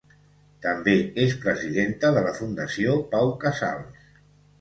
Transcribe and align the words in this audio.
També 0.65 0.93
és 1.23 1.35
presidenta 1.43 2.11
de 2.15 2.23
la 2.29 2.31
Fundació 2.39 2.97
Pau 3.13 3.31
Casals. 3.45 4.01